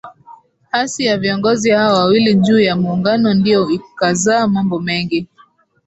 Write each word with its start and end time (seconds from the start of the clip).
Hasi 0.71 1.05
ya 1.05 1.17
viongozi 1.17 1.69
hawa 1.69 1.93
wawili 1.93 2.35
juu 2.35 2.59
ya 2.59 2.75
Muungano 2.75 3.33
ndiyo 3.33 3.69
ikazaa 3.69 4.47
mambo 4.47 4.79
mengi 4.79 5.27